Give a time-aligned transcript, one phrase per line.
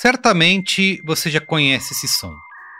[0.00, 2.34] Certamente você já conhece esse som.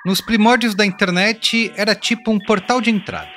[0.06, 3.28] Nos primórdios da internet era tipo um portal de entrada.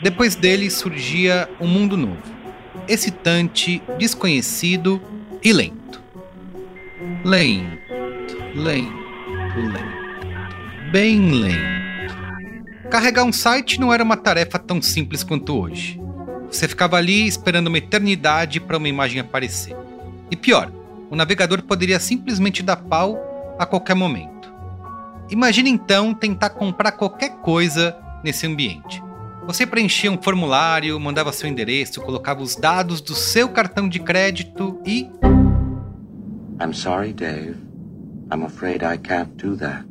[0.00, 2.22] Depois dele surgia um mundo novo,
[2.86, 5.02] excitante, desconhecido
[5.42, 6.00] e lento.
[7.24, 8.96] Lento, lento,
[9.56, 10.92] lento.
[10.92, 12.88] Bem lento.
[12.88, 16.00] Carregar um site não era uma tarefa tão simples quanto hoje.
[16.48, 19.74] Você ficava ali esperando uma eternidade para uma imagem aparecer.
[20.30, 20.70] E pior,
[21.12, 23.18] o navegador poderia simplesmente dar pau
[23.58, 24.50] a qualquer momento.
[25.28, 27.94] Imagine então tentar comprar qualquer coisa
[28.24, 29.02] nesse ambiente.
[29.46, 34.80] Você preenchia um formulário, mandava seu endereço, colocava os dados do seu cartão de crédito
[34.86, 35.10] e.
[36.58, 37.56] I'm sorry, Dave.
[38.32, 39.84] I'm afraid I can't do that.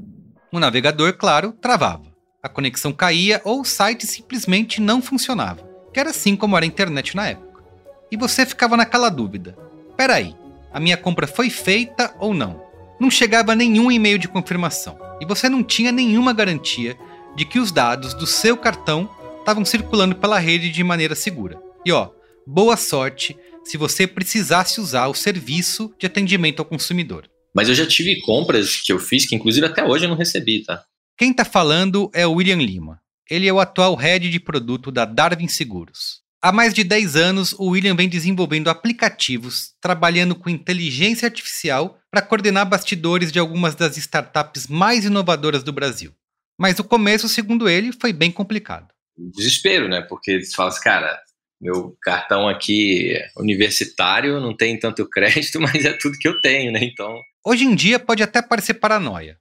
[0.51, 2.01] O navegador, claro, travava.
[2.41, 6.67] A conexão caía ou o site simplesmente não funcionava que era assim como era a
[6.67, 7.63] internet na época.
[8.09, 9.55] E você ficava naquela dúvida:
[9.95, 10.35] peraí,
[10.73, 12.63] a minha compra foi feita ou não?
[12.99, 16.97] Não chegava nenhum e-mail de confirmação e você não tinha nenhuma garantia
[17.35, 21.61] de que os dados do seu cartão estavam circulando pela rede de maneira segura.
[21.85, 22.09] E ó,
[22.45, 27.29] boa sorte se você precisasse usar o serviço de atendimento ao consumidor.
[27.53, 30.63] Mas eu já tive compras que eu fiz que inclusive até hoje eu não recebi,
[30.63, 30.83] tá?
[31.17, 32.99] Quem tá falando é o William Lima.
[33.29, 36.21] Ele é o atual head de produto da Darwin Seguros.
[36.43, 42.23] Há mais de 10 anos, o William vem desenvolvendo aplicativos, trabalhando com inteligência artificial para
[42.23, 46.11] coordenar bastidores de algumas das startups mais inovadoras do Brasil.
[46.59, 48.87] Mas o começo, segundo ele, foi bem complicado.
[49.15, 50.01] Desespero, né?
[50.01, 51.21] Porque você fala assim, cara,
[51.61, 56.79] meu cartão aqui universitário não tem tanto crédito, mas é tudo que eu tenho, né?
[56.83, 57.21] Então.
[57.45, 59.37] Hoje em dia pode até parecer paranoia.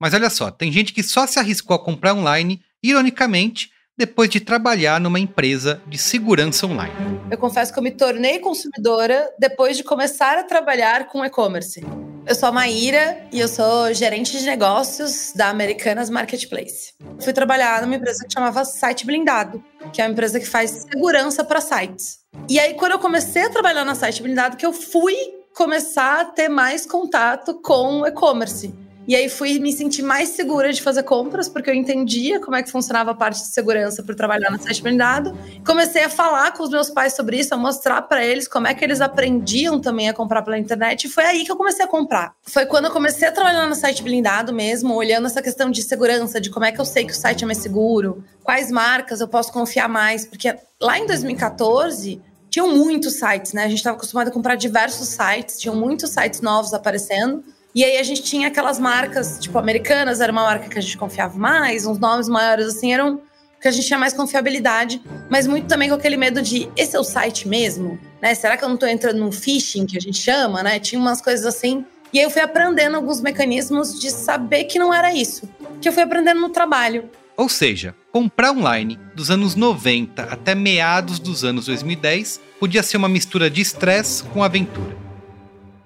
[0.00, 4.40] Mas olha só, tem gente que só se arriscou a comprar online ironicamente, depois de
[4.40, 6.94] trabalhar numa empresa de segurança online.
[7.30, 11.84] Eu confesso que eu me tornei consumidora depois de começar a trabalhar com e-commerce.
[12.26, 16.94] Eu sou a Maíra e eu sou gerente de negócios da Americanas Marketplace.
[17.20, 21.44] Fui trabalhar numa empresa que chamava Site Blindado, que é uma empresa que faz segurança
[21.44, 22.20] para sites.
[22.48, 25.14] E aí, quando eu comecei a trabalhar na Site Blindado, que eu fui
[25.54, 28.72] começar a ter mais contato com e-commerce.
[29.10, 32.62] E aí fui me sentir mais segura de fazer compras, porque eu entendia como é
[32.62, 35.36] que funcionava a parte de segurança para trabalhar no site blindado.
[35.66, 38.72] Comecei a falar com os meus pais sobre isso, a mostrar para eles como é
[38.72, 41.08] que eles aprendiam também a comprar pela internet.
[41.08, 42.36] E foi aí que eu comecei a comprar.
[42.42, 46.40] Foi quando eu comecei a trabalhar no site blindado mesmo, olhando essa questão de segurança,
[46.40, 49.26] de como é que eu sei que o site é mais seguro, quais marcas eu
[49.26, 53.64] posso confiar mais, porque lá em 2014 tinham muitos sites, né?
[53.64, 57.42] A gente estava acostumado a comprar diversos sites, tinham muitos sites novos aparecendo.
[57.74, 60.98] E aí a gente tinha aquelas marcas, tipo, americanas, era uma marca que a gente
[60.98, 63.20] confiava mais, uns nomes maiores assim, eram
[63.60, 66.98] que a gente tinha mais confiabilidade, mas muito também com aquele medo de esse é
[66.98, 68.34] o site mesmo, né?
[68.34, 70.80] Será que eu não tô entrando no phishing que a gente chama, né?
[70.80, 71.84] Tinha umas coisas assim.
[72.12, 75.48] E aí eu fui aprendendo alguns mecanismos de saber que não era isso,
[75.80, 77.08] que eu fui aprendendo no trabalho.
[77.36, 83.08] Ou seja, comprar online dos anos 90 até meados dos anos 2010 podia ser uma
[83.08, 85.09] mistura de estresse com aventura.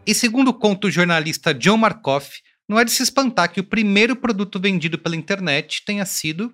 [0.07, 4.15] E segundo conta o jornalista John Markoff, não é de se espantar que o primeiro
[4.15, 6.53] produto vendido pela internet tenha sido.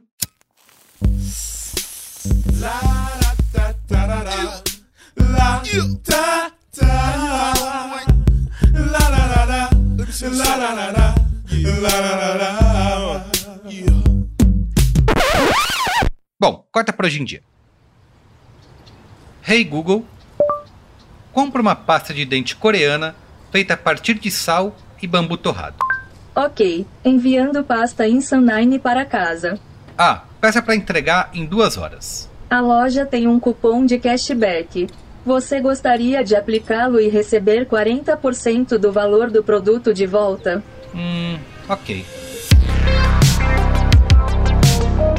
[16.40, 17.42] Bom, corta para hoje em dia.
[19.46, 20.06] Hey Google,
[21.32, 23.16] compra uma pasta de dente coreana
[23.50, 25.76] feita a partir de sal e bambu torrado.
[26.34, 29.58] Ok, enviando pasta Insanine para casa.
[29.98, 32.30] Ah, peça para entregar em duas horas.
[32.48, 34.88] A loja tem um cupom de cashback.
[35.24, 40.62] Você gostaria de aplicá-lo e receber 40% do valor do produto de volta?
[40.94, 41.38] Hum,
[41.68, 42.04] ok.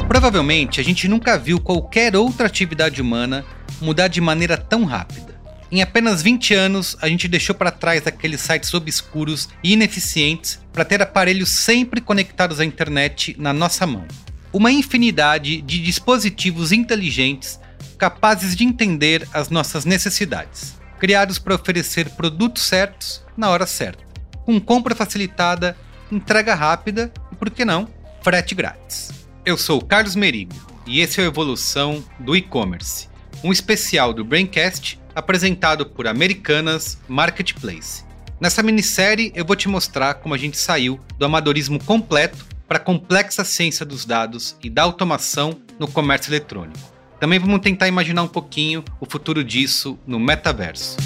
[0.08, 3.44] Provavelmente a gente nunca viu qualquer outra atividade humana
[3.80, 5.31] mudar de maneira tão rápida.
[5.72, 10.84] Em apenas 20 anos, a gente deixou para trás aqueles sites obscuros e ineficientes para
[10.84, 14.06] ter aparelhos sempre conectados à internet na nossa mão.
[14.52, 17.58] Uma infinidade de dispositivos inteligentes
[17.96, 24.04] capazes de entender as nossas necessidades, criados para oferecer produtos certos na hora certa,
[24.44, 25.74] com compra facilitada,
[26.10, 27.88] entrega rápida e, por que não,
[28.20, 29.10] frete grátis.
[29.42, 30.54] Eu sou o Carlos Merigo
[30.86, 33.08] e esse é a Evolução do E-Commerce,
[33.42, 38.04] um especial do Braincast apresentado por Americanas Marketplace.
[38.40, 42.80] Nessa minissérie eu vou te mostrar como a gente saiu do amadorismo completo para a
[42.80, 46.78] complexa ciência dos dados e da automação no comércio eletrônico.
[47.20, 50.96] Também vamos tentar imaginar um pouquinho o futuro disso no metaverso.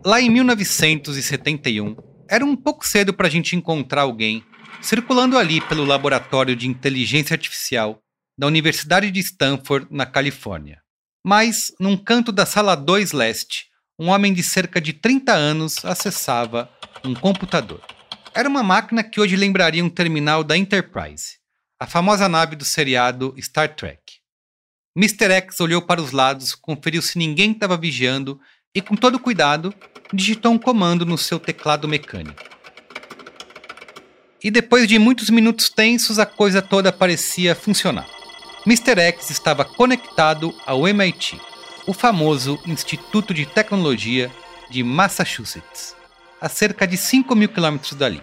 [0.02, 1.96] Lá em 1971,
[2.26, 4.42] era um pouco cedo para a gente encontrar alguém
[4.80, 8.00] circulando ali pelo laboratório de inteligência artificial
[8.38, 10.80] da Universidade de Stanford, na Califórnia.
[11.22, 13.69] Mas, num canto da sala 2 leste,
[14.00, 16.70] um homem de cerca de 30 anos acessava
[17.04, 17.82] um computador.
[18.34, 21.36] Era uma máquina que hoje lembraria um terminal da Enterprise,
[21.78, 24.00] a famosa nave do seriado Star Trek.
[24.96, 25.32] Mr.
[25.32, 28.40] X olhou para os lados, conferiu se ninguém estava vigiando
[28.74, 29.74] e, com todo cuidado,
[30.14, 32.42] digitou um comando no seu teclado mecânico.
[34.42, 38.08] E depois de muitos minutos tensos, a coisa toda parecia funcionar.
[38.64, 38.98] Mr.
[38.98, 41.49] X estava conectado ao MIT
[41.90, 44.30] o famoso Instituto de Tecnologia
[44.70, 45.96] de Massachusetts,
[46.40, 48.22] a cerca de 5 mil quilômetros dali.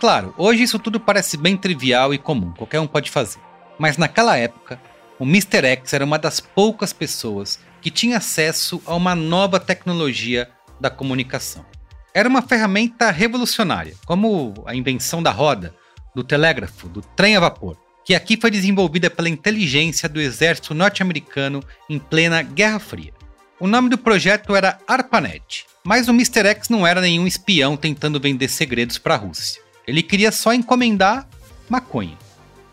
[0.00, 3.38] Claro, hoje isso tudo parece bem trivial e comum, qualquer um pode fazer.
[3.78, 4.80] Mas naquela época,
[5.20, 5.64] o Mr.
[5.64, 10.50] X era uma das poucas pessoas que tinha acesso a uma nova tecnologia
[10.80, 11.64] da comunicação.
[12.12, 15.72] Era uma ferramenta revolucionária, como a invenção da roda,
[16.12, 21.62] do telégrafo, do trem a vapor que aqui foi desenvolvida pela inteligência do exército norte-americano
[21.88, 23.12] em plena Guerra Fria.
[23.58, 26.46] O nome do projeto era ARPANET, mas o Mr.
[26.48, 29.62] X não era nenhum espião tentando vender segredos para a Rússia.
[29.86, 31.28] Ele queria só encomendar
[31.68, 32.18] maconha.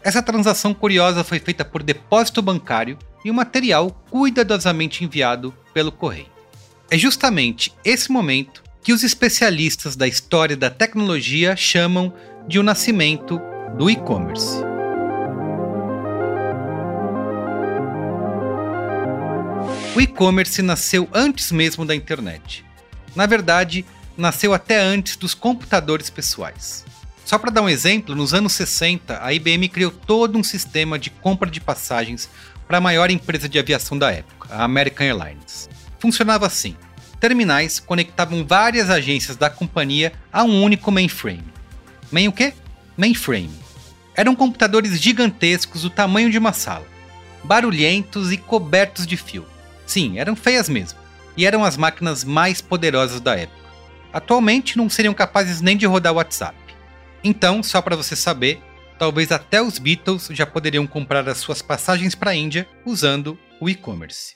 [0.04, 6.31] Essa transação curiosa foi feita por depósito bancário e o material cuidadosamente enviado pelo correio.
[6.89, 12.12] É justamente esse momento que os especialistas da história da tecnologia chamam
[12.48, 13.39] de o nascimento
[13.78, 14.70] do e-commerce.
[19.94, 22.64] O e-commerce nasceu antes mesmo da internet.
[23.14, 23.86] Na verdade,
[24.16, 26.86] nasceu até antes dos computadores pessoais.
[27.26, 31.10] Só para dar um exemplo, nos anos 60, a IBM criou todo um sistema de
[31.10, 32.30] compra de passagens
[32.66, 35.70] para a maior empresa de aviação da época, a American Airlines.
[36.00, 36.78] Funcionava assim:
[37.20, 41.44] terminais conectavam várias agências da companhia a um único mainframe.
[42.10, 42.54] Main o quê?
[42.95, 43.60] Mainframe.
[44.16, 46.88] Eram computadores gigantescos do tamanho de uma sala,
[47.44, 49.45] barulhentos e cobertos de fio.
[49.85, 51.00] Sim, eram feias mesmo,
[51.35, 53.59] e eram as máquinas mais poderosas da época.
[54.14, 56.57] Atualmente não seriam capazes nem de rodar o WhatsApp.
[57.23, 58.61] Então, só para você saber,
[58.97, 63.69] talvez até os Beatles já poderiam comprar as suas passagens para a Índia usando o
[63.69, 64.35] e-commerce.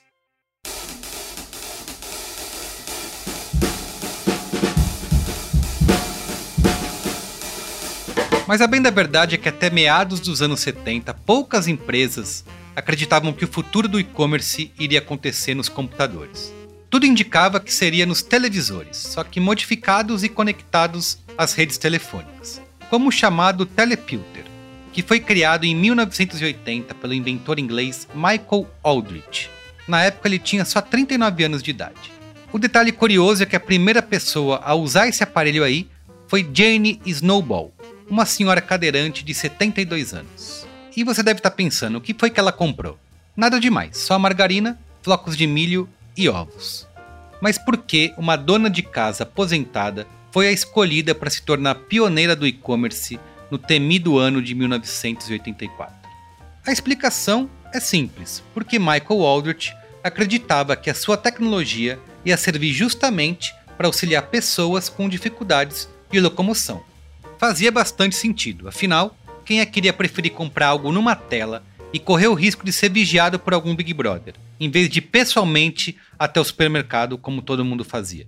[8.46, 12.44] Mas a bem da verdade é que até meados dos anos 70, poucas empresas
[12.76, 16.52] acreditavam que o futuro do e-commerce iria acontecer nos computadores.
[16.90, 23.08] Tudo indicava que seria nos televisores, só que modificados e conectados às redes telefônicas, como
[23.08, 24.44] o chamado Telepilter,
[24.92, 29.50] que foi criado em 1980 pelo inventor inglês Michael Aldrich.
[29.88, 32.12] Na época ele tinha só 39 anos de idade.
[32.52, 35.88] O detalhe curioso é que a primeira pessoa a usar esse aparelho aí
[36.28, 37.74] foi Jane Snowball,
[38.08, 40.65] uma senhora cadeirante de 72 anos.
[40.96, 42.98] E você deve estar tá pensando, o que foi que ela comprou?
[43.36, 45.86] Nada demais, só margarina, flocos de milho
[46.16, 46.88] e ovos.
[47.38, 52.34] Mas por que uma dona de casa aposentada foi a escolhida para se tornar pioneira
[52.34, 55.94] do e-commerce no temido ano de 1984?
[56.66, 63.54] A explicação é simples, porque Michael Aldrich acreditava que a sua tecnologia ia servir justamente
[63.76, 66.82] para auxiliar pessoas com dificuldades de locomoção.
[67.38, 69.14] Fazia bastante sentido, afinal,
[69.46, 71.62] quem é que iria preferir comprar algo numa tela
[71.92, 75.96] e correr o risco de ser vigiado por algum Big Brother, em vez de pessoalmente
[76.18, 78.26] até o supermercado como todo mundo fazia?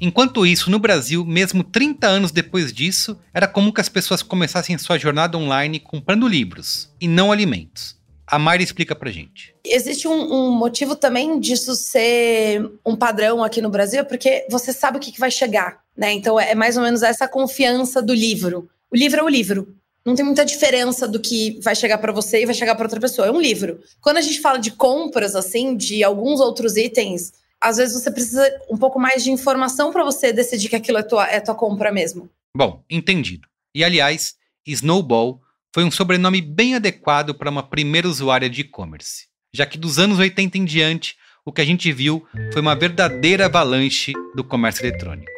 [0.00, 4.76] Enquanto isso, no Brasil, mesmo 30 anos depois disso, era comum que as pessoas começassem
[4.78, 7.96] sua jornada online comprando livros e não alimentos.
[8.26, 9.54] A Mayra explica pra gente.
[9.64, 14.96] Existe um, um, motivo também disso ser um padrão aqui no Brasil, porque você sabe
[14.96, 16.10] o que, que vai chegar, né?
[16.12, 18.68] Então é mais ou menos essa confiança do livro.
[18.90, 19.74] O livro é o livro.
[20.04, 23.00] Não tem muita diferença do que vai chegar para você e vai chegar para outra
[23.00, 23.26] pessoa.
[23.26, 23.80] É um livro.
[24.00, 28.46] Quando a gente fala de compras, assim, de alguns outros itens, às vezes você precisa
[28.70, 31.90] um pouco mais de informação para você decidir que aquilo é tua, é tua compra
[31.90, 32.28] mesmo.
[32.54, 33.48] Bom, entendido.
[33.74, 34.34] E aliás,
[34.66, 35.40] Snowball
[35.74, 40.18] foi um sobrenome bem adequado para uma primeira usuária de e-commerce, já que dos anos
[40.18, 45.32] 80 em diante, o que a gente viu foi uma verdadeira avalanche do comércio eletrônico.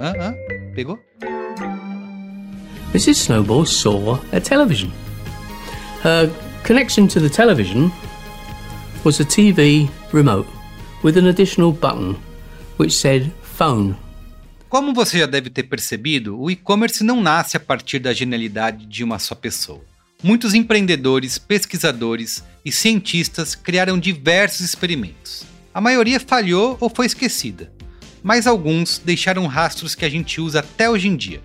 [0.00, 0.12] Hã?
[0.18, 0.34] Hã?
[0.74, 0.98] Pegou?
[2.92, 3.14] Mrs.
[3.14, 4.90] Snowball saw a television.
[6.02, 6.28] Her
[6.64, 7.92] connection to the television
[9.04, 10.48] was a TV remote
[11.04, 12.16] with an additional button
[12.78, 13.94] which said phone.
[14.68, 19.04] Como você já deve ter percebido, o e-commerce não nasce a partir da genialidade de
[19.04, 19.84] uma só pessoa.
[20.20, 25.44] Muitos empreendedores, pesquisadores e cientistas criaram diversos experimentos.
[25.72, 27.72] A maioria falhou ou foi esquecida,
[28.20, 31.40] mas alguns deixaram rastros que a gente usa até hoje em dia,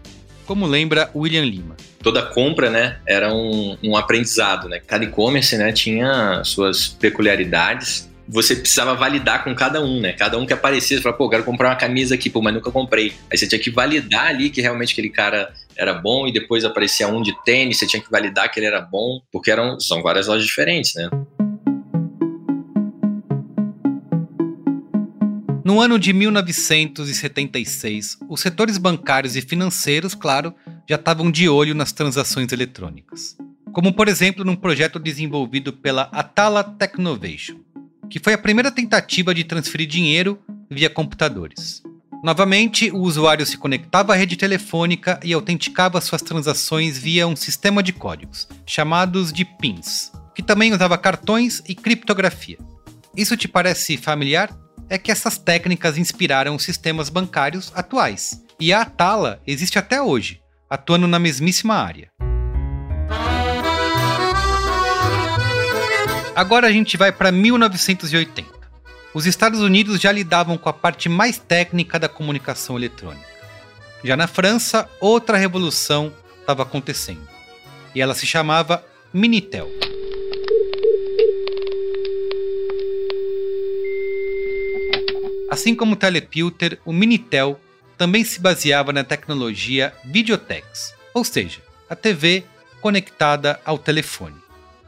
[0.46, 1.76] como lembra William Lima.
[2.02, 4.80] Toda compra, né, era um, um aprendizado, né?
[4.86, 10.14] Cada e-commerce, né, tinha suas peculiaridades você precisava validar com cada um, né?
[10.14, 12.72] Cada um que aparecia, você falava, pô, quero comprar uma camisa aqui, pô, mas nunca
[12.72, 13.14] comprei.
[13.32, 17.08] Aí você tinha que validar ali que realmente aquele cara era bom e depois aparecia
[17.08, 20.28] um de tênis, você tinha que validar que ele era bom, porque eram, são várias
[20.28, 21.10] lojas diferentes, né?
[25.66, 30.56] No ano de 1976, os setores bancários e financeiros, claro,
[30.88, 33.36] já estavam de olho nas transações eletrônicas.
[33.74, 37.66] Como, por exemplo, num projeto desenvolvido pela Atala Technovation
[38.10, 41.82] que foi a primeira tentativa de transferir dinheiro via computadores.
[42.24, 47.84] Novamente, o usuário se conectava à rede telefônica e autenticava suas transações via um sistema
[47.84, 52.58] de códigos, chamados de PINs, que também usava cartões e criptografia.
[53.16, 54.56] Isso te parece familiar?
[54.90, 60.42] É que essas técnicas inspiraram os sistemas bancários atuais, e a Atala existe até hoje,
[60.70, 62.10] atuando na mesmíssima área.
[66.36, 68.54] Agora a gente vai para 1980.
[69.14, 73.26] Os Estados Unidos já lidavam com a parte mais técnica da comunicação eletrônica.
[74.04, 77.28] Já na França, outra revolução estava acontecendo.
[77.96, 79.70] E ela se chamava Minitel.
[85.50, 87.60] Assim como o Telepilter, o Minitel
[87.98, 91.60] também se baseava na tecnologia Videotex, ou seja,
[91.90, 92.44] a TV
[92.82, 94.36] conectada ao telefone.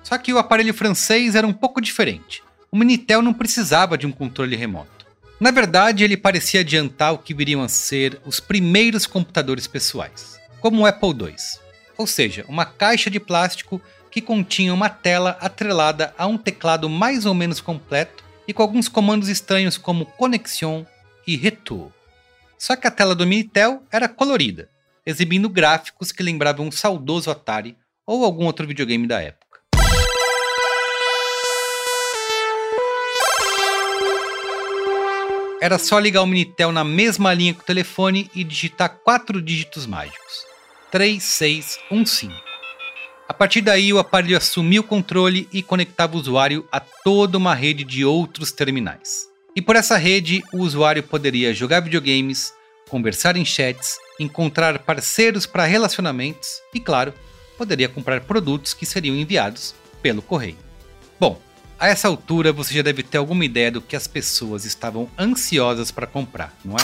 [0.03, 2.43] Só que o aparelho francês era um pouco diferente.
[2.71, 5.05] O Minitel não precisava de um controle remoto.
[5.39, 10.81] Na verdade, ele parecia adiantar o que viriam a ser os primeiros computadores pessoais, como
[10.81, 11.35] o Apple II.
[11.97, 17.25] Ou seja, uma caixa de plástico que continha uma tela atrelada a um teclado mais
[17.25, 20.85] ou menos completo e com alguns comandos estranhos como Connexion
[21.25, 21.91] e Retour.
[22.57, 24.69] Só que a tela do Minitel era colorida,
[25.05, 29.47] exibindo gráficos que lembravam um saudoso Atari ou algum outro videogame da época.
[35.59, 39.85] Era só ligar o Minitel na mesma linha que o telefone e digitar quatro dígitos
[39.85, 40.45] mágicos:
[40.91, 42.46] 3615.
[43.29, 47.53] A partir daí, o aparelho assumia o controle e conectava o usuário a toda uma
[47.53, 49.27] rede de outros terminais.
[49.53, 52.53] E por essa rede, o usuário poderia jogar videogames,
[52.89, 57.13] conversar em chats, encontrar parceiros para relacionamentos e, claro,
[57.57, 60.57] poderia comprar produtos que seriam enviados pelo correio.
[61.19, 61.41] Bom,
[61.77, 65.91] a essa altura, você já deve ter alguma ideia do que as pessoas estavam ansiosas
[65.91, 66.81] para comprar, não é?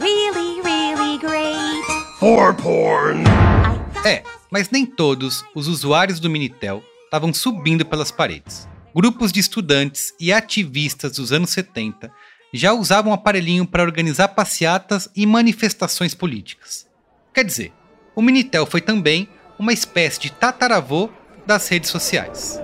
[0.00, 1.67] Really, really
[2.18, 3.22] For porn.
[4.04, 8.66] É, mas nem todos os usuários do Minitel estavam subindo pelas paredes.
[8.92, 12.10] Grupos de estudantes e ativistas dos anos 70
[12.52, 16.88] já usavam o aparelhinho para organizar passeatas e manifestações políticas.
[17.32, 17.72] Quer dizer,
[18.16, 21.10] o Minitel foi também uma espécie de tataravô
[21.46, 22.60] das redes sociais.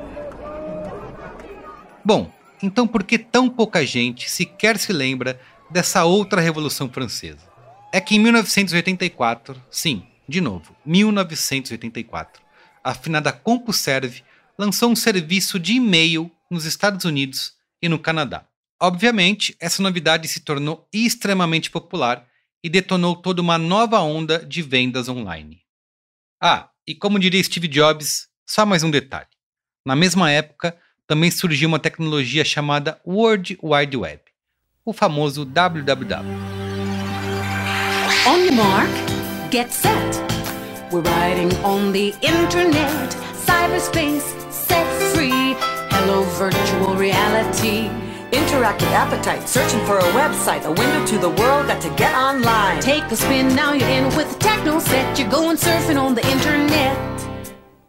[2.04, 2.28] Bom,
[2.60, 7.53] então por que tão pouca gente sequer se lembra dessa outra Revolução Francesa?
[7.94, 12.42] É que em 1984, sim, de novo, 1984,
[12.82, 14.24] a finada CompuServe
[14.58, 18.48] lançou um serviço de e-mail nos Estados Unidos e no Canadá.
[18.82, 22.26] Obviamente, essa novidade se tornou extremamente popular
[22.64, 25.60] e detonou toda uma nova onda de vendas online.
[26.42, 29.28] Ah, e como diria Steve Jobs, só mais um detalhe.
[29.86, 34.22] Na mesma época, também surgiu uma tecnologia chamada World Wide Web,
[34.84, 36.63] o famoso WWW.
[38.04, 38.90] On your mark,
[39.50, 40.12] get set.
[40.92, 45.56] We're riding on the internet, cyberspace set free.
[45.88, 47.88] Hello, virtual reality.
[48.30, 52.78] Interactive appetite, searching for a website, a window to the world, got to get online.
[52.82, 55.18] Take a spin, now you're in with techno set.
[55.18, 56.98] You're going surfing on the internet.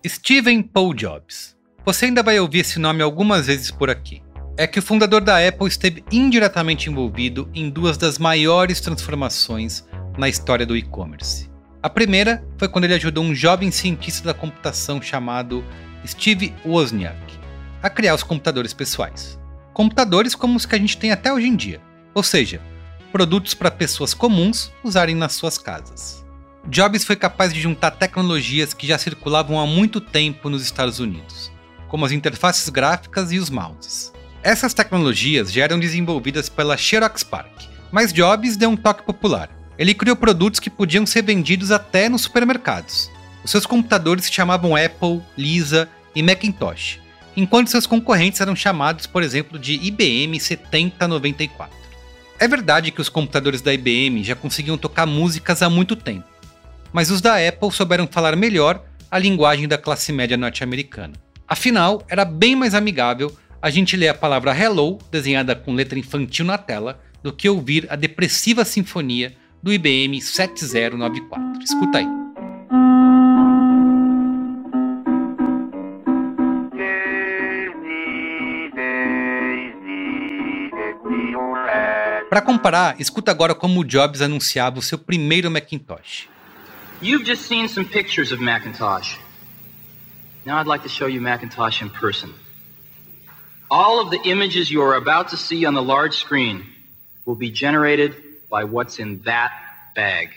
[0.05, 1.57] Steven Paul Jobs.
[1.86, 4.24] Você ainda vai ouvir esse nome algumas vezes por aqui.
[4.57, 9.84] É que o fundador da Apple esteve indiretamente envolvido em duas das maiores transformações
[10.17, 11.50] na história do e-commerce.
[11.81, 15.63] A primeira foi quando ele ajudou um jovem cientista da computação chamado
[16.05, 17.39] Steve Wozniak
[17.81, 19.39] a criar os computadores pessoais.
[19.74, 21.79] Computadores como os que a gente tem até hoje em dia,
[22.13, 22.60] ou seja,
[23.12, 26.25] produtos para pessoas comuns usarem nas suas casas.
[26.67, 31.51] Jobs foi capaz de juntar tecnologias que já circulavam há muito tempo nos Estados Unidos,
[31.88, 34.12] como as interfaces gráficas e os mouses.
[34.41, 39.50] Essas tecnologias já eram desenvolvidas pela Xerox PARC, mas Jobs deu um toque popular.
[39.77, 43.12] Ele criou produtos que podiam ser vendidos até nos supermercados.
[43.44, 47.00] Os seus computadores se chamavam Apple, Lisa e Macintosh,
[47.36, 51.75] enquanto seus concorrentes eram chamados, por exemplo, de IBM 7094.
[52.39, 56.27] É verdade que os computadores da IBM já conseguiam tocar músicas há muito tempo,
[56.91, 61.13] mas os da Apple souberam falar melhor a linguagem da classe média norte-americana.
[61.48, 66.46] Afinal, era bem mais amigável a gente ler a palavra Hello, desenhada com letra infantil
[66.46, 71.63] na tela, do que ouvir a depressiva sinfonia do IBM 7094.
[71.63, 72.07] Escuta aí.
[82.29, 86.27] Para comparar, escuta agora como o Jobs anunciava o seu primeiro Macintosh.
[87.01, 89.18] You've just seen some pictures of Macintosh.
[90.46, 92.31] Now I'd like to show you Macintosh in person.
[93.72, 96.68] All of the images you are about to see on the large screen
[97.25, 98.25] will be generated
[98.55, 99.53] by what's in that
[99.94, 100.31] bag.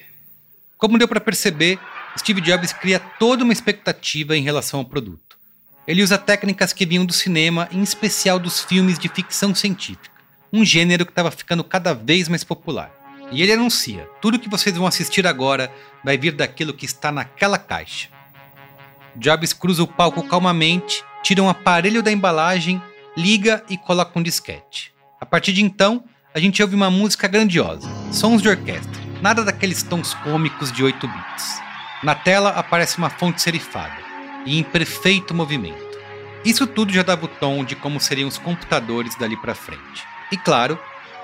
[0.76, 1.78] Como deu para perceber,
[2.18, 5.38] Steve Jobs cria toda uma expectativa em relação ao produto.
[5.86, 10.10] Ele usa técnicas que vinham do cinema, em especial dos filmes de ficção científica,
[10.52, 12.92] um gênero que estava ficando cada vez mais popular.
[13.30, 15.72] E ele anuncia: tudo que vocês vão assistir agora
[16.04, 18.08] vai vir daquilo que está naquela caixa.
[19.16, 22.80] Jobs cruza o palco calmamente, tira um aparelho da embalagem,
[23.16, 24.92] liga e coloca um disquete.
[25.20, 26.04] A partir de então,
[26.38, 31.08] a gente ouve uma música grandiosa, sons de orquestra, nada daqueles tons cômicos de 8
[31.08, 31.60] bits.
[32.00, 33.96] Na tela aparece uma fonte serifada
[34.46, 35.98] e em perfeito movimento.
[36.44, 40.06] Isso tudo já dava o tom de como seriam os computadores dali para frente.
[40.30, 40.78] E claro,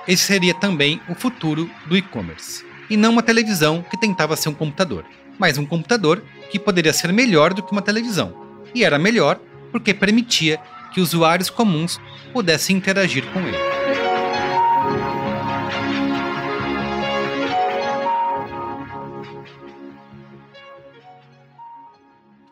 [0.09, 4.55] esse seria também o futuro do e-commerce, e não uma televisão que tentava ser um
[4.55, 5.05] computador,
[5.39, 8.35] mas um computador que poderia ser melhor do que uma televisão.
[8.75, 9.39] E era melhor
[9.71, 10.59] porque permitia
[10.93, 12.01] que usuários comuns
[12.33, 13.84] pudessem interagir com ele.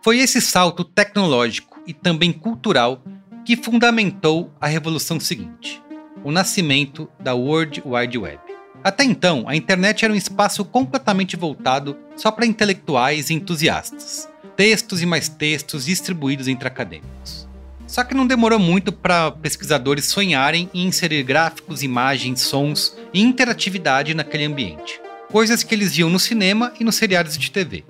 [0.02, 3.04] Foi esse salto tecnológico e também cultural
[3.44, 5.80] que fundamentou a revolução seguinte,
[6.24, 8.40] o nascimento da World Wide Web.
[8.82, 15.00] Até então, a internet era um espaço completamente voltado só para intelectuais e entusiastas, textos
[15.02, 17.48] e mais textos distribuídos entre acadêmicos.
[17.86, 24.14] Só que não demorou muito para pesquisadores sonharem em inserir gráficos, imagens, sons e interatividade
[24.14, 27.84] naquele ambiente, coisas que eles viam no cinema e nos seriados de TV.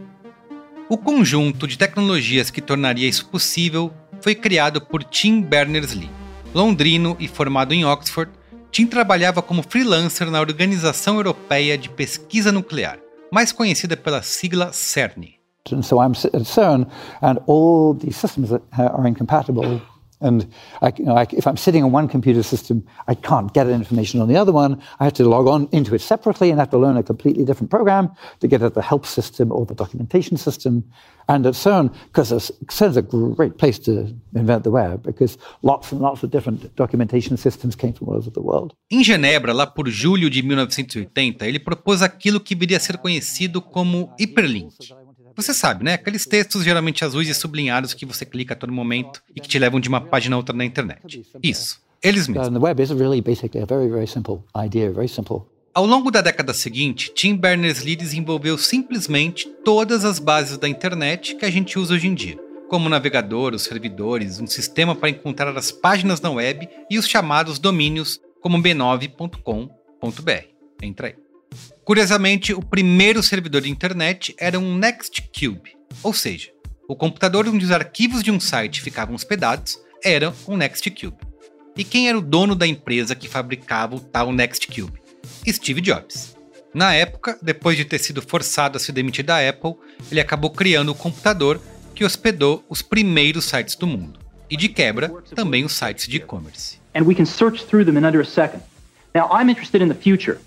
[0.93, 6.11] O conjunto de tecnologias que tornaria isso possível foi criado por Tim Berners-Lee.
[6.55, 8.31] Londrino e formado em Oxford,
[8.71, 12.99] Tim trabalhava como freelancer na Organização Europeia de Pesquisa Nuclear,
[13.33, 15.37] mais conhecida pela sigla CERN.
[15.73, 16.87] And so I'm at CERN,
[17.23, 19.81] and all systems are incompatible
[20.23, 20.47] And
[20.81, 24.21] I, you know, I, if I'm sitting on one computer system, I can't get information
[24.21, 24.81] on the other one.
[25.01, 27.71] I have to log on into it separately and have to learn a completely different
[27.71, 30.85] program to get at the help system or the documentation system.
[31.29, 36.01] And at CERN, because CERN's a great place to invent the web, because lots and
[36.01, 38.75] lots of different documentation systems came from all over the world.
[38.91, 43.63] Em Genebra, lá por julho de 1980, ele propôs aquilo que viria a ser conhecido
[43.63, 44.73] como hiperlink.
[45.37, 45.95] Você sabe, né?
[45.95, 49.59] Aqueles textos geralmente azuis e sublinhados que você clica a todo momento e que te
[49.59, 51.25] levam de uma página a outra na internet.
[51.43, 51.81] Isso.
[52.03, 52.49] Eles mesmos.
[55.75, 61.47] Ao longo da década seguinte, Tim Berners-Lee desenvolveu simplesmente todas as bases da internet que
[61.47, 65.57] a gente usa hoje em dia, como o navegador, os servidores, um sistema para encontrar
[65.57, 70.47] as páginas na web e os chamados domínios como b9.com.br.
[70.83, 71.22] Entra aí.
[71.85, 76.51] Curiosamente, o primeiro servidor de internet era um Nextcube, ou seja,
[76.89, 81.17] o computador onde os arquivos de um site ficavam hospedados era o Nextcube.
[81.77, 85.01] E quem era o dono da empresa que fabricava o tal Nextcube?
[85.49, 86.37] Steve Jobs.
[86.73, 89.75] Na época, depois de ter sido forçado a se demitir da Apple,
[90.11, 91.61] ele acabou criando o computador
[91.95, 94.21] que hospedou os primeiros sites do mundo.
[94.49, 96.79] E de quebra, também os sites de e-commerce.
[96.95, 98.63] And we can search through them in under a second.
[99.15, 100.39] Now, I'm interested in the future,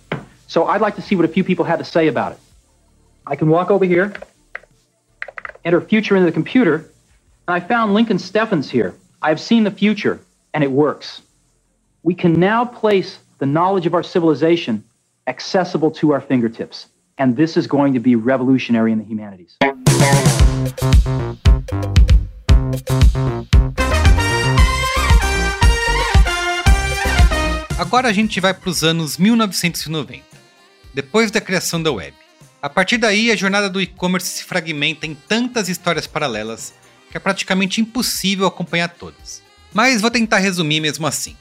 [0.47, 2.39] so I'd like to see what a few people had to say about it.
[3.25, 4.13] I can walk over here,
[5.63, 6.75] enter future into the computer,
[7.47, 8.93] and I found Lincoln Steffens here.
[9.21, 10.19] I've seen the future,
[10.53, 11.21] and it works.
[12.03, 14.83] We can now place the knowledge of our civilization
[15.27, 16.87] accessible to our fingertips.
[17.17, 19.57] And this is going to be revolutionary in the humanities.
[27.77, 30.23] Agora a gente vai para os anos 1990,
[30.95, 32.15] depois da criação da web.
[32.61, 36.73] A partir daí, a jornada do e-commerce se fragmenta em tantas histórias paralelas
[37.11, 39.43] que é praticamente impossível acompanhar todas.
[39.73, 41.35] Mas vou tentar resumir mesmo assim.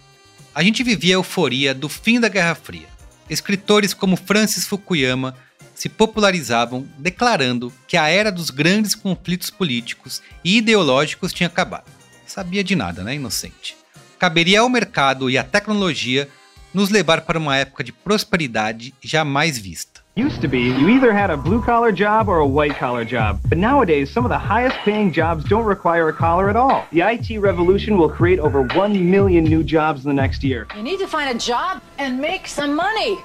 [0.52, 2.88] A gente vivia a euforia do fim da Guerra Fria.
[3.30, 5.36] Escritores como Francis Fukuyama
[5.72, 11.90] se popularizavam declarando que a era dos grandes conflitos políticos e ideológicos tinha acabado.
[12.26, 13.76] Sabia de nada, né, inocente?
[14.18, 16.28] Caberia ao mercado e à tecnologia
[16.74, 20.02] nos levar para uma época de prosperidade jamais vista.
[20.16, 23.40] Used to be, you either had a blue collar job or a white collar job.
[23.48, 26.84] But nowadays, some of the highest paying jobs don't require a collar at all.
[26.92, 30.68] The IT revolution will create over 1 million new jobs in the next year.
[30.76, 33.18] You need to find a job and make some money.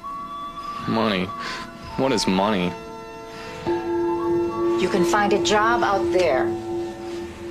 [0.88, 1.26] Money?
[1.98, 2.72] What is money?
[3.68, 6.48] You can find a job out there.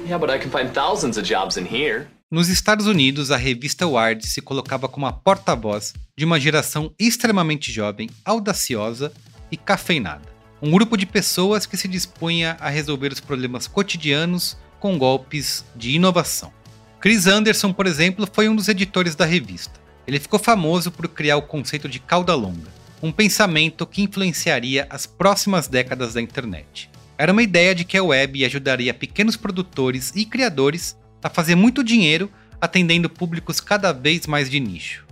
[0.05, 2.09] Yeah, but I can find thousands of jobs in here.
[2.31, 7.73] Nos Estados Unidos, a revista Wired se colocava como a porta-voz de uma geração extremamente
[7.73, 9.11] jovem, audaciosa
[9.51, 10.29] e cafeinada.
[10.61, 15.93] Um grupo de pessoas que se dispunha a resolver os problemas cotidianos com golpes de
[15.93, 16.53] inovação.
[17.01, 19.81] Chris Anderson, por exemplo, foi um dos editores da revista.
[20.07, 22.69] Ele ficou famoso por criar o conceito de cauda longa,
[23.03, 26.91] um pensamento que influenciaria as próximas décadas da internet.
[27.17, 31.85] Era uma ideia de que a web ajudaria pequenos produtores e criadores a fazer muito
[31.85, 35.07] dinheiro atendendo públicos cada vez mais de nicho.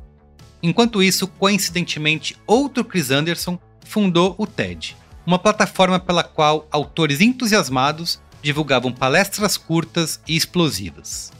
[0.63, 8.21] Enquanto isso, coincidentemente, outro Chris Anderson fundou o TED, uma plataforma pela qual autores entusiasmados
[8.43, 11.33] divulgavam palestras curtas e explosivas.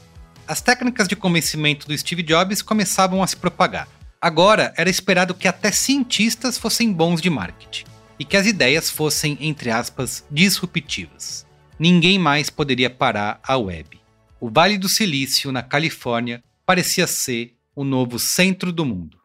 [0.47, 3.87] As técnicas de convencimento do Steve Jobs começavam a se propagar.
[4.21, 7.85] Agora era esperado que até cientistas fossem bons de marketing
[8.19, 11.45] e que as ideias fossem, entre aspas, disruptivas.
[11.77, 13.99] Ninguém mais poderia parar a web.
[14.39, 19.17] O Vale do Silício, na Califórnia, parecia ser o novo centro do mundo.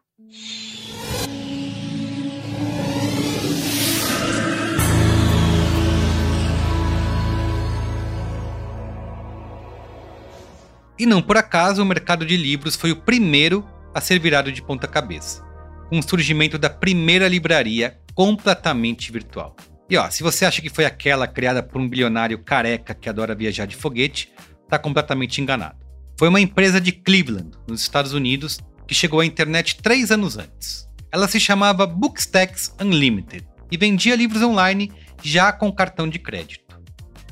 [10.97, 14.63] E não por acaso o mercado de livros foi o primeiro a ser virado de
[14.63, 15.43] ponta cabeça,
[15.89, 19.55] com o surgimento da primeira livraria completamente virtual.
[19.87, 23.35] E ó, se você acha que foi aquela criada por um bilionário careca que adora
[23.35, 24.33] viajar de foguete,
[24.73, 25.75] tá completamente enganado.
[26.17, 30.89] Foi uma empresa de Cleveland, nos Estados Unidos, que chegou à internet três anos antes.
[31.11, 36.81] Ela se chamava Bookstacks Unlimited e vendia livros online já com cartão de crédito.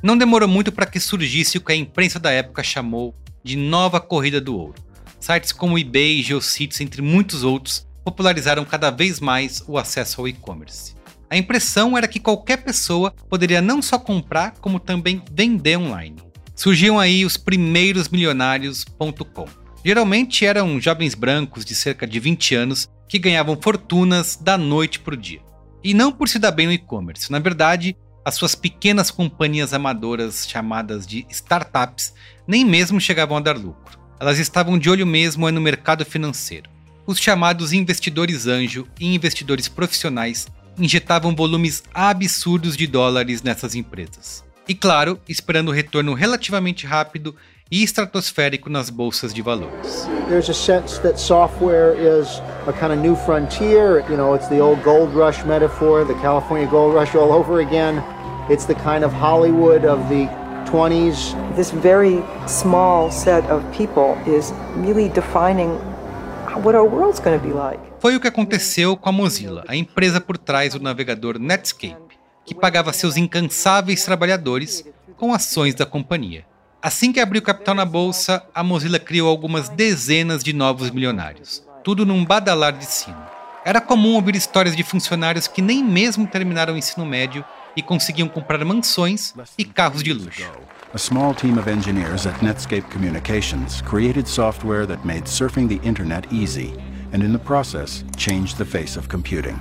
[0.04, 4.00] Não demorou muito para que surgisse o que a imprensa da época chamou de nova
[4.00, 4.76] corrida do ouro.
[5.20, 10.28] Sites como eBay e GeoCities, entre muitos outros, popularizaram cada vez mais o acesso ao
[10.28, 10.96] e-commerce.
[11.28, 16.18] A impressão era que qualquer pessoa poderia não só comprar, como também vender online.
[16.62, 19.48] Surgiam aí os primeiros milionários.com.
[19.84, 25.16] Geralmente eram jovens brancos de cerca de 20 anos que ganhavam fortunas da noite para
[25.16, 25.42] o dia.
[25.84, 30.48] E não por se dar bem no e-commerce, na verdade, as suas pequenas companhias amadoras
[30.48, 32.14] chamadas de startups
[32.46, 34.00] nem mesmo chegavam a dar lucro.
[34.20, 36.70] Elas estavam de olho mesmo no mercado financeiro.
[37.08, 40.46] Os chamados investidores anjo e investidores profissionais
[40.78, 44.51] injetavam volumes absurdos de dólares nessas empresas.
[44.68, 47.36] E claro, esperando o retorno relativamente rápido
[47.72, 50.08] e estratosférico nas bolsas de valores.
[50.28, 54.04] There's a sense that software is a kind of new frontier.
[54.10, 58.04] You know, it's the old gold rush metaphor, the California gold rush all over again.
[58.50, 60.28] It's the kind of Hollywood of the
[60.66, 61.34] 20s.
[61.56, 65.80] This very small set of people is really defining
[66.64, 67.80] what our world's going to be like.
[68.00, 72.11] Foi o que aconteceu com a Mozilla, a empresa por trás do navegador Netscape,
[72.46, 74.84] que pagava seus incansáveis trabalhadores
[75.18, 76.46] com ações da companhia.
[76.82, 82.06] Assim que abriu capital na bolsa, a Mozilla criou algumas dezenas de novos milionários, tudo
[82.06, 83.22] num badalar de sino.
[83.64, 88.28] Era comum ouvir histórias de funcionários que nem mesmo terminaram o ensino médio e conseguiam
[88.28, 90.50] comprar mansões e carros de luxo.
[90.94, 96.28] A small team of engineers at Netscape Communications created software that made surfing the internet
[96.34, 96.74] easy
[97.14, 99.56] and in the process changed the face of computing.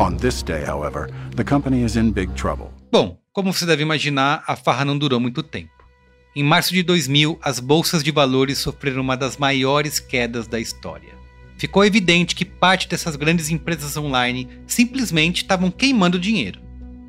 [0.00, 2.72] On this day, however, the company is in big trouble.
[2.90, 5.70] Bom, como você deve imaginar, a farra não durou muito tempo.
[6.34, 11.14] Em março de 2000, as bolsas de valores sofreram uma das maiores quedas da história.
[11.56, 16.60] Ficou evidente que parte dessas grandes empresas online simplesmente estavam queimando dinheiro.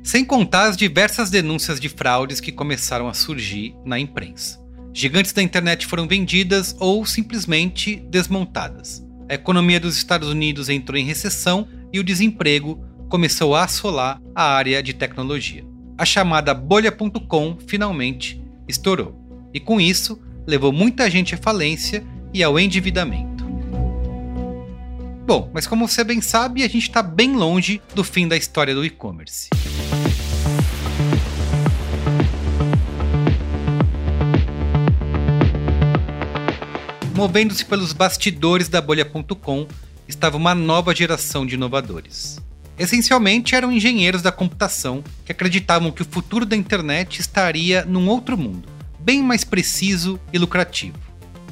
[0.04, 4.64] Sem contar as diversas denúncias de fraudes que começaram a surgir na imprensa.
[4.92, 9.04] Gigantes da internet foram vendidas ou simplesmente desmontadas.
[9.28, 14.42] A economia dos Estados Unidos entrou em recessão e o desemprego começou a assolar a
[14.42, 15.64] área de tecnologia.
[15.96, 19.18] A chamada bolha.com finalmente estourou.
[19.54, 22.04] E com isso, levou muita gente à falência
[22.34, 23.46] e ao endividamento.
[25.26, 28.74] Bom, mas como você bem sabe, a gente está bem longe do fim da história
[28.74, 29.48] do e-commerce.
[37.14, 39.66] Movendo-se pelos bastidores da bolha.com
[40.08, 42.40] estava uma nova geração de inovadores.
[42.78, 48.36] Essencialmente eram engenheiros da computação que acreditavam que o futuro da internet estaria num outro
[48.36, 50.98] mundo, bem mais preciso e lucrativo.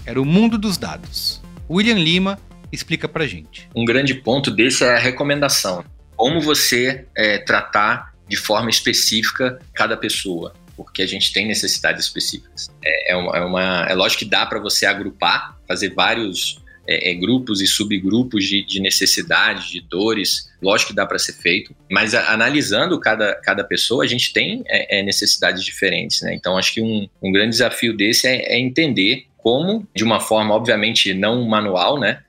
[0.04, 1.42] Era o mundo dos dados.
[1.68, 2.38] William Lima
[2.70, 3.68] explica pra gente.
[3.74, 5.84] Um grande ponto desse é a recomendação.
[6.14, 12.70] Como você é, tratar de forma específica cada pessoa porque a gente tem necessidades específicas.
[12.84, 17.10] É, é, uma, é, uma, é lógico que dá para você agrupar, fazer vários é,
[17.10, 21.74] é, grupos e subgrupos de, de necessidades, de dores, lógico que dá para ser feito,
[21.90, 26.34] mas a, analisando cada, cada pessoa, a gente tem é, é necessidades diferentes, né?
[26.34, 30.54] Então, acho que um, um grande desafio desse é, é entender como, de uma forma,
[30.54, 32.22] obviamente, não manual, né?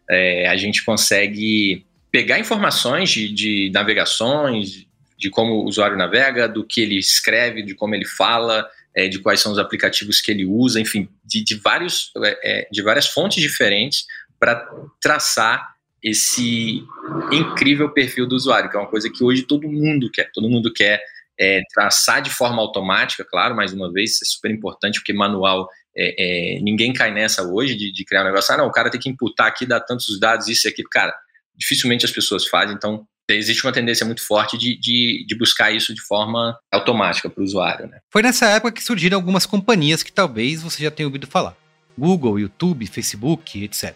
[0.50, 4.86] a gente consegue pegar informações de, de navegações,
[5.18, 9.20] de como o usuário navega, do que ele escreve, de como ele fala, é, de
[9.20, 13.08] quais são os aplicativos que ele usa, enfim, de, de vários, é, é de várias
[13.08, 14.06] fontes diferentes
[14.40, 14.70] para
[15.02, 16.84] traçar esse
[17.32, 20.32] incrível perfil do usuário, que é uma coisa que hoje todo mundo quer.
[20.32, 21.02] Todo mundo quer
[21.40, 25.68] é, traçar de forma automática, claro, mais uma vez, isso é super importante, porque manual,
[25.96, 28.54] é, é, ninguém cai nessa hoje de, de, criar um negócio.
[28.54, 30.90] Ah, não, o cara tem que imputar aqui, dar tantos dados, isso e aquilo.
[30.90, 31.14] Cara,
[31.56, 35.94] dificilmente as pessoas fazem, então existe uma tendência muito forte de, de, de buscar isso
[35.94, 37.88] de forma automática para o usuário.
[37.88, 38.00] Né?
[38.12, 41.58] Foi nessa época que surgiram algumas companhias que talvez você já tenha ouvido falar:
[41.98, 43.96] Google, YouTube, Facebook, etc.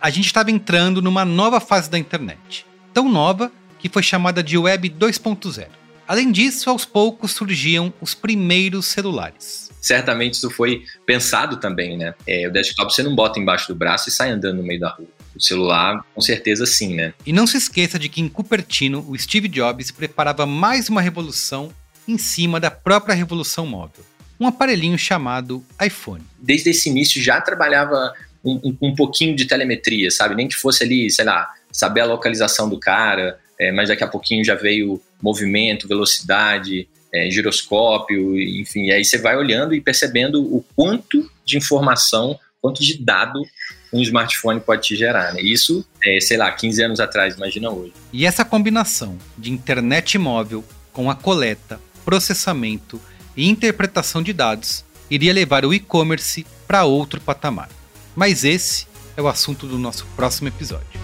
[0.00, 4.56] A gente estava entrando numa nova fase da internet, tão nova que foi chamada de
[4.56, 5.66] Web 2.0.
[6.08, 9.70] Além disso, aos poucos surgiam os primeiros celulares.
[9.78, 12.14] Certamente isso foi pensado também, né?
[12.26, 14.88] É, o desktop você não bota embaixo do braço e sai andando no meio da
[14.88, 15.06] rua.
[15.36, 17.12] O celular, com certeza sim, né?
[17.26, 21.70] E não se esqueça de que em Cupertino, o Steve Jobs preparava mais uma revolução
[22.08, 24.04] em cima da própria revolução móvel.
[24.40, 26.24] Um aparelhinho chamado iPhone.
[26.38, 30.34] Desde esse início já trabalhava um, um, pouquinho de telemetria, sabe?
[30.34, 34.08] Nem que fosse ali, sei lá, saber a localização do cara, é, mas daqui a
[34.08, 38.86] pouquinho já veio movimento, velocidade, é, giroscópio, enfim.
[38.86, 43.42] E aí você vai olhando e percebendo o quanto de informação, quanto de dado
[43.92, 45.34] um smartphone pode te gerar.
[45.34, 45.42] Né?
[45.42, 47.92] Isso, é, sei lá, 15 anos atrás, imagina hoje.
[48.12, 53.00] E essa combinação de internet móvel com a coleta, processamento
[53.36, 57.68] e interpretação de dados iria levar o e-commerce para outro patamar.
[58.14, 61.00] Mas esse é o assunto do nosso próximo episódio.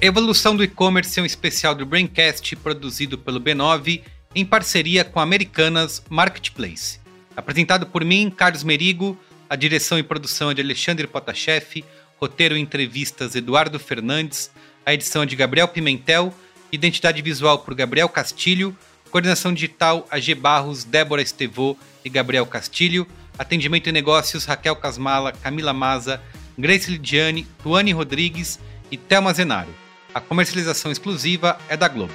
[0.00, 4.02] Evolução do e-commerce é um especial do Braincast produzido pelo B9
[4.34, 7.00] em parceria com Americanas Marketplace.
[7.34, 11.84] Apresentado por mim, Carlos Merigo, a direção e produção é de Alexandre Potashev,
[12.18, 14.50] roteiro e entrevistas Eduardo Fernandes,
[14.84, 16.32] a edição é de Gabriel Pimentel,
[16.70, 18.76] identidade visual por Gabriel Castilho,
[19.10, 23.06] coordenação digital AG Barros, Débora Estevô e Gabriel Castilho,
[23.38, 26.20] atendimento e negócios Raquel Casmala, Camila Maza,
[26.58, 28.58] Grace Lidiane, Tuane Rodrigues
[28.90, 29.74] e Thelma Zenaro.
[30.14, 32.12] A comercialização exclusiva é da Globo.